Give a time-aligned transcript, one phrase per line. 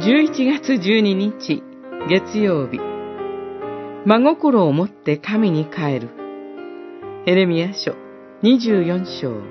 [0.00, 1.60] 11月12日
[2.08, 2.78] 月曜日
[4.06, 6.10] 真心を持って神に帰る
[7.26, 7.96] エレミア書
[8.44, 9.42] 24章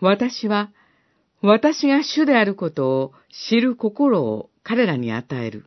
[0.00, 0.70] 私は
[1.42, 3.12] 私が主であることを
[3.48, 5.66] 知る心を彼らに与える。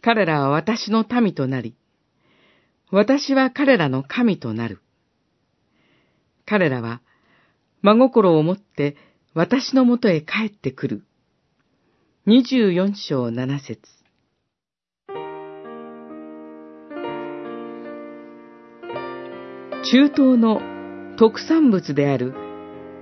[0.00, 1.76] 彼らは私の民となり、
[2.90, 4.80] 私は彼らの神となる。
[6.46, 7.02] 彼らは
[7.82, 8.96] 真心を持って
[9.34, 11.02] 私のもとへ帰ってくる。
[12.26, 13.80] 二十四章七節
[19.84, 20.60] 中東の
[21.18, 22.34] 特産物である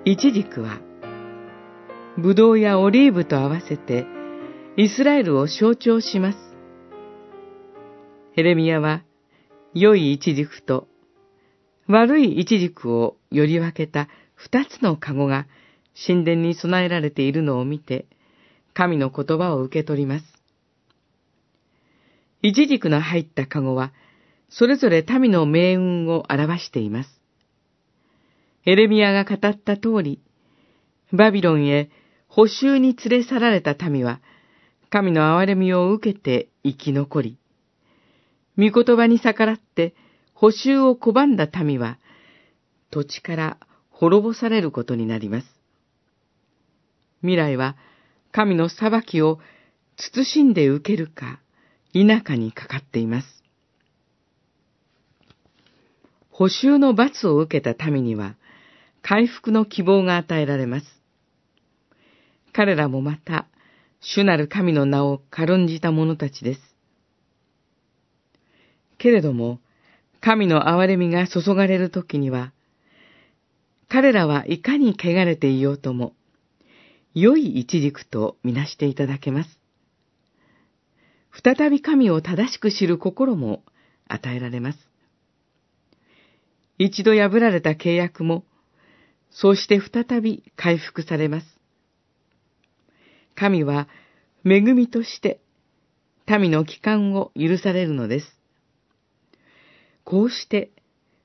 [0.07, 0.81] イチジクは、
[2.17, 4.07] ブドウやオリーブと合わせて
[4.79, 6.39] イスラエルを象徴します。
[8.33, 9.03] ヘレミヤは
[9.75, 10.89] 良いイチジクと
[11.87, 14.09] 悪いイチジクをより分けた
[14.43, 15.47] 二つの籠が
[16.07, 18.07] 神殿に備えられているのを見て、
[18.73, 20.25] 神の言葉を受け取ります。
[22.41, 23.93] イチジクの入った籠は、
[24.49, 27.21] それぞれ民の命運を表しています。
[28.65, 30.23] エレミアが語った通り、
[31.13, 31.91] バビロンへ
[32.27, 34.23] 補修に連れ去られた民は、
[34.89, 37.39] 神の憐れみを受けて生き残り、
[38.57, 39.95] 御言葉に逆らって
[40.33, 41.99] 補修を拒んだ民は、
[42.91, 43.59] 土地から
[44.01, 45.47] 滅ぼされることになります。
[47.21, 47.77] 未来は
[48.33, 49.41] 神の裁きを
[49.99, 51.39] 慎んで受けるか
[51.93, 53.45] 否かにかかっています。
[56.31, 58.37] 補修の罰を受けた民には
[59.03, 60.87] 回復の希望が与えられます。
[62.55, 63.49] 彼らもまた
[64.01, 66.61] 主なる神の名を軽んじた者たちです。
[68.97, 69.61] けれども、
[70.23, 72.55] 神の憐れみが注がれる時には、
[73.91, 76.15] 彼らはいかに汚れていようとも、
[77.13, 79.59] 良い一軸とみなしていただけます。
[81.43, 83.65] 再び神を正しく知る心も
[84.07, 84.79] 与えられます。
[86.79, 88.45] 一度破られた契約も、
[89.33, 91.47] そうして再び回復されます。
[93.35, 93.89] 神は
[94.45, 95.41] 恵みとして
[96.29, 98.39] 民の帰還を許されるのです。
[100.05, 100.71] こうして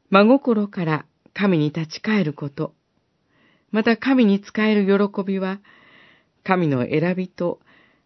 [0.09, 1.05] 真心から
[1.37, 2.73] 神に立ち返ること、
[3.69, 5.59] また神に仕える喜びは、
[6.45, 7.59] 神の選びと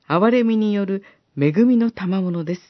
[0.08, 1.04] 憐れみによる
[1.40, 2.62] 恵みの賜物です。